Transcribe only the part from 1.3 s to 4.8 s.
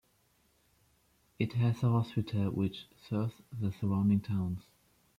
It has a hospital, which serves the surrounding towns.